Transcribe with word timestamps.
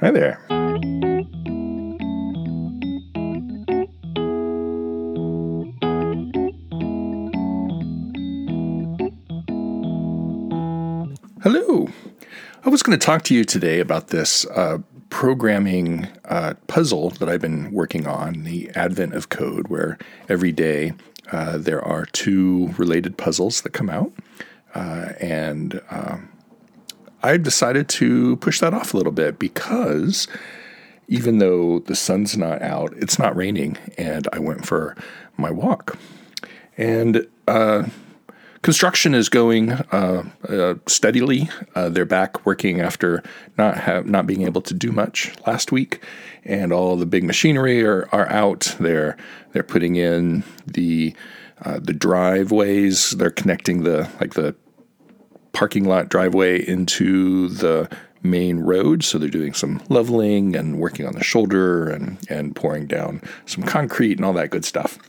Hi 0.00 0.12
there. 0.12 0.38
Hello. 11.42 11.88
I 12.64 12.68
was 12.68 12.84
going 12.84 12.96
to 12.96 13.04
talk 13.04 13.24
to 13.24 13.34
you 13.34 13.42
today 13.42 13.80
about 13.80 14.08
this 14.08 14.46
uh, 14.46 14.78
programming 15.10 16.06
uh, 16.26 16.54
puzzle 16.68 17.10
that 17.10 17.28
I've 17.28 17.40
been 17.40 17.72
working 17.72 18.06
on, 18.06 18.44
the 18.44 18.70
Advent 18.76 19.14
of 19.14 19.30
Code, 19.30 19.66
where 19.66 19.98
every 20.28 20.52
day 20.52 20.92
uh, 21.32 21.58
there 21.58 21.84
are 21.84 22.06
two 22.06 22.72
related 22.78 23.18
puzzles 23.18 23.62
that 23.62 23.72
come 23.72 23.90
out. 23.90 24.12
Uh, 24.76 25.08
and 25.18 25.82
um, 25.90 26.30
I've 27.22 27.42
decided 27.42 27.88
to 27.90 28.36
push 28.36 28.60
that 28.60 28.74
off 28.74 28.94
a 28.94 28.96
little 28.96 29.12
bit 29.12 29.38
because 29.38 30.28
even 31.08 31.38
though 31.38 31.80
the 31.80 31.96
sun's 31.96 32.36
not 32.36 32.62
out, 32.62 32.92
it's 32.96 33.18
not 33.18 33.34
raining, 33.34 33.78
and 33.96 34.28
I 34.32 34.38
went 34.38 34.66
for 34.66 34.96
my 35.36 35.50
walk. 35.50 35.98
And 36.76 37.26
uh, 37.48 37.84
construction 38.62 39.14
is 39.14 39.28
going 39.28 39.72
uh, 39.72 40.28
uh, 40.48 40.74
steadily. 40.86 41.48
Uh, 41.74 41.88
they're 41.88 42.04
back 42.04 42.44
working 42.46 42.80
after 42.80 43.22
not 43.56 43.78
have 43.78 44.06
not 44.06 44.26
being 44.26 44.42
able 44.42 44.60
to 44.62 44.74
do 44.74 44.92
much 44.92 45.32
last 45.46 45.72
week, 45.72 46.02
and 46.44 46.72
all 46.72 46.96
the 46.96 47.06
big 47.06 47.24
machinery 47.24 47.84
are, 47.84 48.08
are 48.12 48.28
out. 48.28 48.76
They're 48.78 49.16
they're 49.52 49.62
putting 49.62 49.96
in 49.96 50.44
the 50.66 51.14
uh, 51.64 51.80
the 51.82 51.94
driveways. 51.94 53.12
They're 53.12 53.30
connecting 53.30 53.82
the 53.82 54.08
like 54.20 54.34
the 54.34 54.54
parking 55.58 55.84
lot 55.84 56.08
driveway 56.08 56.64
into 56.68 57.48
the 57.48 57.90
main 58.22 58.60
road. 58.60 59.02
So 59.02 59.18
they're 59.18 59.28
doing 59.28 59.54
some 59.54 59.82
leveling 59.88 60.54
and 60.54 60.78
working 60.78 61.04
on 61.04 61.14
the 61.14 61.24
shoulder 61.24 61.88
and, 61.88 62.16
and 62.30 62.54
pouring 62.54 62.86
down 62.86 63.20
some 63.44 63.64
concrete 63.64 64.18
and 64.18 64.24
all 64.24 64.34
that 64.34 64.50
good 64.50 64.64
stuff. 64.64 65.00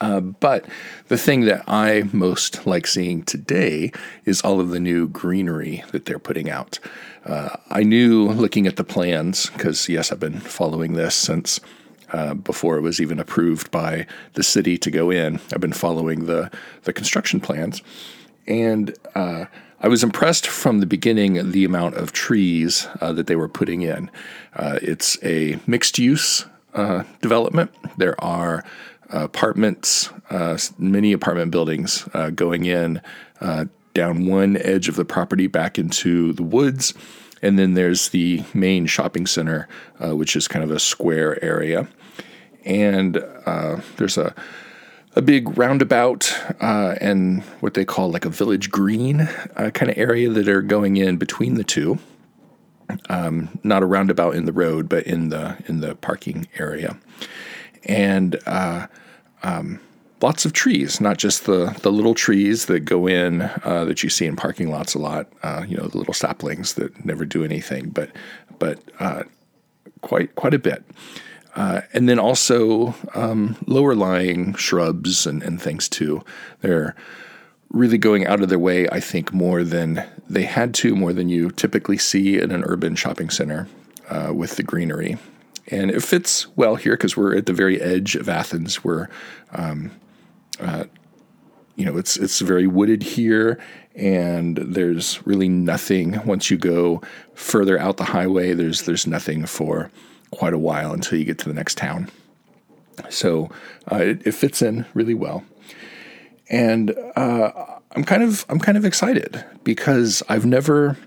Uh, 0.00 0.20
but 0.20 0.64
the 1.08 1.18
thing 1.18 1.42
that 1.42 1.64
I 1.68 2.04
most 2.14 2.66
like 2.66 2.86
seeing 2.86 3.24
today 3.24 3.92
is 4.24 4.40
all 4.40 4.58
of 4.58 4.70
the 4.70 4.80
new 4.80 5.06
greenery 5.06 5.84
that 5.92 6.06
they're 6.06 6.18
putting 6.18 6.48
out. 6.48 6.78
Uh, 7.26 7.50
I 7.68 7.82
knew 7.82 8.28
looking 8.28 8.66
at 8.66 8.76
the 8.76 8.84
plans, 8.84 9.50
because 9.50 9.86
yes, 9.86 10.10
I've 10.10 10.18
been 10.18 10.40
following 10.40 10.94
this 10.94 11.14
since 11.14 11.60
uh, 12.14 12.32
before 12.32 12.78
it 12.78 12.82
was 12.82 13.02
even 13.02 13.20
approved 13.20 13.70
by 13.70 14.06
the 14.32 14.42
city 14.42 14.78
to 14.78 14.90
go 14.90 15.10
in. 15.10 15.40
I've 15.52 15.60
been 15.60 15.74
following 15.74 16.24
the, 16.24 16.50
the 16.84 16.94
construction 16.94 17.38
plans. 17.38 17.82
And 18.46 18.96
uh, 19.14 19.46
I 19.80 19.88
was 19.88 20.02
impressed 20.02 20.46
from 20.46 20.78
the 20.78 20.86
beginning 20.86 21.50
the 21.50 21.64
amount 21.64 21.96
of 21.96 22.12
trees 22.12 22.86
uh, 23.00 23.12
that 23.12 23.26
they 23.26 23.36
were 23.36 23.48
putting 23.48 23.82
in. 23.82 24.10
Uh, 24.54 24.78
it's 24.80 25.18
a 25.24 25.58
mixed 25.66 25.98
use 25.98 26.46
uh, 26.74 27.04
development. 27.20 27.72
There 27.96 28.18
are 28.22 28.64
apartments, 29.10 30.10
uh, 30.30 30.56
many 30.78 31.12
apartment 31.12 31.50
buildings 31.50 32.08
uh, 32.14 32.30
going 32.30 32.64
in 32.64 33.00
down 33.94 34.24
one 34.24 34.56
edge 34.56 34.88
of 34.88 34.96
the 34.96 35.04
property 35.04 35.46
back 35.46 35.78
into 35.78 36.32
the 36.32 36.42
woods. 36.42 36.94
And 37.42 37.58
then 37.58 37.74
there's 37.74 38.08
the 38.10 38.42
main 38.54 38.86
shopping 38.86 39.26
center, 39.26 39.68
which 40.00 40.36
is 40.36 40.48
kind 40.48 40.64
of 40.64 40.70
a 40.70 40.78
square 40.78 41.42
area. 41.44 41.88
And 42.64 43.14
there's 43.96 44.16
a 44.16 44.34
a 45.14 45.22
big 45.22 45.56
roundabout 45.58 46.32
uh, 46.60 46.96
and 47.00 47.42
what 47.60 47.74
they 47.74 47.84
call 47.84 48.10
like 48.10 48.24
a 48.24 48.30
village 48.30 48.70
green 48.70 49.22
uh, 49.56 49.70
kind 49.74 49.90
of 49.90 49.98
area 49.98 50.28
that 50.30 50.48
are 50.48 50.62
going 50.62 50.96
in 50.96 51.16
between 51.16 51.54
the 51.54 51.64
two. 51.64 51.98
Um, 53.08 53.58
not 53.62 53.82
a 53.82 53.86
roundabout 53.86 54.34
in 54.34 54.44
the 54.44 54.52
road, 54.52 54.88
but 54.88 55.06
in 55.06 55.30
the 55.30 55.56
in 55.66 55.80
the 55.80 55.94
parking 55.96 56.46
area, 56.58 56.98
and 57.84 58.38
uh, 58.44 58.86
um, 59.42 59.80
lots 60.20 60.44
of 60.44 60.52
trees. 60.52 61.00
Not 61.00 61.16
just 61.16 61.46
the 61.46 61.76
the 61.82 61.90
little 61.90 62.14
trees 62.14 62.66
that 62.66 62.80
go 62.80 63.06
in 63.06 63.42
uh, 63.64 63.84
that 63.86 64.02
you 64.02 64.10
see 64.10 64.26
in 64.26 64.36
parking 64.36 64.70
lots 64.70 64.94
a 64.94 64.98
lot. 64.98 65.32
Uh, 65.42 65.64
you 65.66 65.76
know, 65.76 65.86
the 65.86 65.96
little 65.96 66.12
saplings 66.12 66.74
that 66.74 67.04
never 67.04 67.24
do 67.24 67.44
anything, 67.44 67.88
but 67.88 68.10
but 68.58 68.80
uh, 69.00 69.22
quite 70.02 70.34
quite 70.34 70.52
a 70.52 70.58
bit. 70.58 70.84
Uh, 71.54 71.82
and 71.92 72.08
then 72.08 72.18
also 72.18 72.94
um, 73.14 73.56
lower 73.66 73.94
lying 73.94 74.54
shrubs 74.54 75.26
and, 75.26 75.42
and 75.42 75.60
things 75.60 75.88
too. 75.88 76.22
They're 76.60 76.94
really 77.70 77.98
going 77.98 78.26
out 78.26 78.42
of 78.42 78.48
their 78.48 78.58
way, 78.58 78.88
I 78.88 79.00
think, 79.00 79.32
more 79.32 79.64
than 79.64 80.06
they 80.28 80.44
had 80.44 80.74
to, 80.74 80.94
more 80.94 81.12
than 81.12 81.28
you 81.28 81.50
typically 81.50 81.98
see 81.98 82.38
in 82.38 82.50
an 82.52 82.64
urban 82.64 82.96
shopping 82.96 83.30
center 83.30 83.68
uh, 84.08 84.32
with 84.34 84.56
the 84.56 84.62
greenery. 84.62 85.18
And 85.68 85.90
it 85.90 86.02
fits 86.02 86.46
well 86.56 86.76
here 86.76 86.94
because 86.94 87.16
we're 87.16 87.36
at 87.36 87.46
the 87.46 87.52
very 87.52 87.80
edge 87.80 88.14
of 88.16 88.28
Athens. 88.28 88.82
We're, 88.82 89.08
um, 89.52 89.90
uh, 90.60 90.84
you 91.76 91.84
know, 91.84 91.96
it's 91.96 92.16
it's 92.16 92.40
very 92.40 92.66
wooded 92.66 93.02
here, 93.02 93.58
and 93.94 94.56
there's 94.56 95.24
really 95.26 95.48
nothing 95.48 96.20
once 96.26 96.50
you 96.50 96.58
go 96.58 97.00
further 97.34 97.78
out 97.78 97.96
the 97.96 98.04
highway. 98.04 98.52
There's 98.52 98.82
there's 98.82 99.06
nothing 99.06 99.46
for 99.46 99.90
quite 100.32 100.54
a 100.54 100.58
while 100.58 100.92
until 100.92 101.18
you 101.18 101.24
get 101.24 101.38
to 101.38 101.48
the 101.48 101.54
next 101.54 101.78
town. 101.78 102.08
So 103.08 103.50
uh, 103.90 103.96
it, 103.96 104.26
it, 104.26 104.32
fits 104.32 104.60
in 104.60 104.84
really 104.94 105.14
well, 105.14 105.44
and 106.50 106.94
uh, 107.16 107.50
I'm 107.92 108.04
kind 108.04 108.22
of 108.22 108.44
I'm 108.48 108.58
kind 108.58 108.76
of 108.76 108.84
excited 108.84 109.44
because 109.64 110.22
I've 110.28 110.44
never 110.44 110.98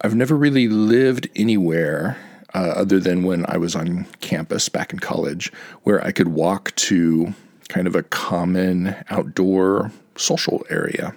I've 0.00 0.14
never 0.14 0.36
really 0.36 0.68
lived 0.68 1.28
anywhere 1.36 2.16
uh, 2.54 2.72
other 2.76 2.98
than 2.98 3.22
when 3.22 3.44
I 3.48 3.58
was 3.58 3.76
on 3.76 4.06
campus 4.20 4.68
back 4.68 4.92
in 4.92 4.98
college, 4.98 5.52
where 5.84 6.04
I 6.04 6.10
could 6.10 6.28
walk 6.28 6.74
to 6.76 7.34
kind 7.68 7.86
of 7.86 7.94
a 7.94 8.02
common 8.02 8.94
outdoor 9.10 9.92
social 10.16 10.64
area, 10.68 11.14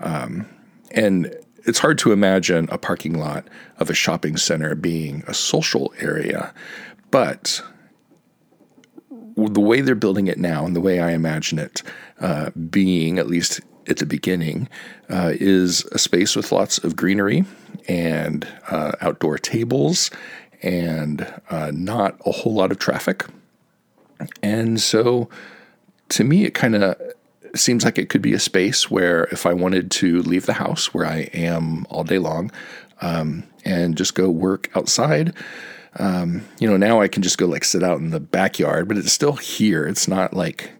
um, 0.00 0.48
and 0.90 1.34
it's 1.66 1.78
hard 1.78 1.98
to 1.98 2.12
imagine 2.12 2.68
a 2.70 2.78
parking 2.78 3.18
lot 3.18 3.46
of 3.78 3.90
a 3.90 3.94
shopping 3.94 4.36
center 4.36 4.74
being 4.74 5.22
a 5.26 5.34
social 5.34 5.92
area, 5.98 6.52
but 7.10 7.62
the 9.36 9.60
way 9.60 9.80
they're 9.80 9.94
building 9.94 10.26
it 10.26 10.38
now 10.38 10.64
and 10.66 10.76
the 10.76 10.80
way 10.80 11.00
I 11.00 11.12
imagine 11.12 11.58
it 11.58 11.82
uh, 12.20 12.50
being, 12.50 13.18
at 13.18 13.26
least 13.26 13.60
at 13.88 13.98
the 13.98 14.06
beginning, 14.06 14.68
uh, 15.08 15.32
is 15.34 15.84
a 15.92 15.98
space 15.98 16.36
with 16.36 16.52
lots 16.52 16.78
of 16.78 16.96
greenery 16.96 17.44
and 17.88 18.46
uh, 18.70 18.92
outdoor 19.00 19.38
tables 19.38 20.10
and 20.62 21.26
uh, 21.48 21.70
not 21.72 22.20
a 22.26 22.32
whole 22.32 22.54
lot 22.54 22.70
of 22.70 22.78
traffic. 22.78 23.24
And 24.42 24.80
so 24.80 25.28
to 26.10 26.24
me, 26.24 26.44
it 26.44 26.54
kind 26.54 26.74
of 26.74 27.00
seems 27.58 27.84
like 27.84 27.98
it 27.98 28.08
could 28.08 28.22
be 28.22 28.34
a 28.34 28.38
space 28.38 28.90
where 28.90 29.24
if 29.24 29.46
I 29.46 29.52
wanted 29.52 29.90
to 29.92 30.22
leave 30.22 30.46
the 30.46 30.54
house 30.54 30.94
where 30.94 31.06
I 31.06 31.30
am 31.34 31.86
all 31.90 32.04
day 32.04 32.18
long 32.18 32.50
um, 33.00 33.44
and 33.64 33.96
just 33.96 34.14
go 34.14 34.30
work 34.30 34.70
outside, 34.76 35.34
um, 35.98 36.42
you 36.58 36.68
know, 36.68 36.76
now 36.76 37.00
I 37.00 37.08
can 37.08 37.22
just 37.22 37.38
go 37.38 37.46
like 37.46 37.64
sit 37.64 37.82
out 37.82 37.98
in 37.98 38.10
the 38.10 38.20
backyard, 38.20 38.88
but 38.88 38.96
it's 38.96 39.12
still 39.12 39.34
here. 39.34 39.86
It's 39.86 40.06
not 40.06 40.34
like 40.34 40.70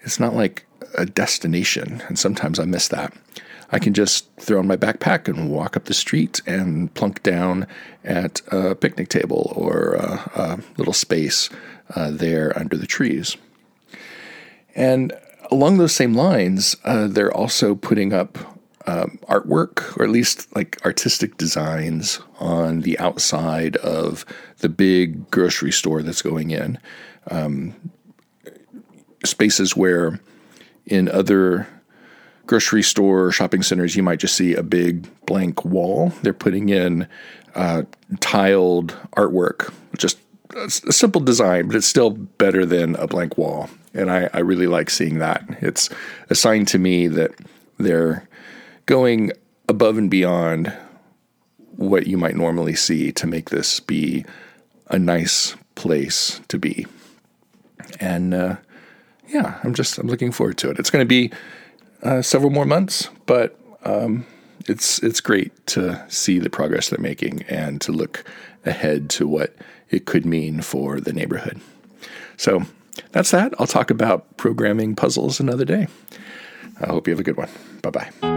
it's 0.00 0.18
not 0.20 0.34
like 0.34 0.66
a 0.98 1.06
destination, 1.06 2.02
and 2.08 2.18
sometimes 2.18 2.58
I 2.58 2.64
miss 2.64 2.88
that. 2.88 3.14
I 3.70 3.78
can 3.78 3.94
just 3.94 4.28
throw 4.36 4.58
on 4.58 4.66
my 4.66 4.76
backpack 4.76 5.28
and 5.28 5.50
walk 5.50 5.76
up 5.76 5.84
the 5.84 5.94
street 5.94 6.42
and 6.46 6.92
plunk 6.92 7.22
down 7.22 7.66
at 8.04 8.42
a 8.48 8.74
picnic 8.74 9.08
table 9.08 9.52
or 9.56 9.94
a, 9.94 10.30
a 10.34 10.60
little 10.76 10.92
space 10.92 11.48
uh, 11.94 12.10
there 12.10 12.56
under 12.58 12.76
the 12.76 12.86
trees. 12.86 13.36
And 14.74 15.14
along 15.52 15.76
those 15.78 15.94
same 15.94 16.14
lines, 16.14 16.76
uh, 16.84 17.06
they're 17.06 17.32
also 17.32 17.74
putting 17.74 18.12
up 18.12 18.38
um, 18.86 19.18
artwork, 19.28 19.96
or 19.96 20.04
at 20.04 20.10
least 20.10 20.54
like 20.56 20.84
artistic 20.84 21.36
designs, 21.36 22.20
on 22.40 22.80
the 22.80 22.98
outside 22.98 23.76
of 23.76 24.24
the 24.58 24.68
big 24.68 25.30
grocery 25.30 25.70
store 25.70 26.02
that's 26.02 26.22
going 26.22 26.50
in. 26.50 26.78
Um, 27.30 27.74
spaces 29.24 29.76
where 29.76 30.18
in 30.86 31.08
other 31.08 31.68
grocery 32.46 32.82
store 32.82 33.30
shopping 33.30 33.62
centers 33.62 33.94
you 33.94 34.02
might 34.02 34.18
just 34.18 34.34
see 34.34 34.54
a 34.54 34.64
big 34.64 35.08
blank 35.26 35.64
wall. 35.64 36.12
They're 36.22 36.32
putting 36.32 36.70
in 36.70 37.06
uh, 37.54 37.84
tiled 38.18 38.96
artwork, 39.16 39.72
just 39.96 40.18
a 40.56 40.68
simple 40.68 41.20
design, 41.20 41.68
but 41.68 41.76
it's 41.76 41.86
still 41.86 42.10
better 42.10 42.66
than 42.66 42.96
a 42.96 43.06
blank 43.06 43.38
wall 43.38 43.70
and 43.94 44.10
I, 44.10 44.28
I 44.32 44.40
really 44.40 44.66
like 44.66 44.90
seeing 44.90 45.18
that. 45.18 45.44
It's 45.60 45.90
a 46.30 46.34
sign 46.34 46.64
to 46.66 46.78
me 46.78 47.08
that 47.08 47.32
they're 47.78 48.28
going 48.86 49.32
above 49.68 49.98
and 49.98 50.10
beyond 50.10 50.72
what 51.76 52.06
you 52.06 52.18
might 52.18 52.36
normally 52.36 52.74
see 52.74 53.12
to 53.12 53.26
make 53.26 53.50
this 53.50 53.80
be 53.80 54.24
a 54.88 54.98
nice 54.98 55.56
place 55.74 56.40
to 56.48 56.58
be. 56.58 56.86
And 58.00 58.34
uh, 58.34 58.56
yeah, 59.28 59.58
I'm 59.62 59.74
just 59.74 59.98
I'm 59.98 60.08
looking 60.08 60.32
forward 60.32 60.58
to 60.58 60.70
it. 60.70 60.78
It's 60.78 60.90
going 60.90 61.04
to 61.04 61.08
be 61.08 61.32
uh, 62.02 62.22
several 62.22 62.50
more 62.50 62.66
months, 62.66 63.08
but 63.26 63.58
um, 63.84 64.26
it's 64.66 65.02
it's 65.02 65.20
great 65.20 65.66
to 65.68 66.04
see 66.08 66.38
the 66.38 66.50
progress 66.50 66.90
they're 66.90 66.98
making 67.00 67.42
and 67.44 67.80
to 67.80 67.92
look 67.92 68.24
ahead 68.64 69.10
to 69.10 69.26
what 69.26 69.54
it 69.90 70.04
could 70.04 70.24
mean 70.24 70.60
for 70.60 71.00
the 71.00 71.12
neighborhood. 71.12 71.60
So 72.36 72.64
that's 73.12 73.30
that. 73.30 73.54
I'll 73.58 73.66
talk 73.66 73.90
about 73.90 74.36
programming 74.36 74.94
puzzles 74.94 75.40
another 75.40 75.64
day. 75.64 75.88
I 76.80 76.86
hope 76.86 77.06
you 77.06 77.12
have 77.12 77.20
a 77.20 77.24
good 77.24 77.36
one. 77.36 77.48
Bye 77.82 77.90
bye. 77.90 78.31